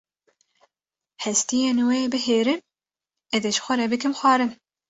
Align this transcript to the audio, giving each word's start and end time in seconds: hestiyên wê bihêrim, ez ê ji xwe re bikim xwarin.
hestiyên 1.23 1.77
wê 1.87 1.99
bihêrim, 2.13 2.59
ez 3.35 3.43
ê 3.49 3.51
ji 3.55 3.61
xwe 3.65 3.73
re 3.79 3.85
bikim 3.91 4.13
xwarin. 4.19 4.51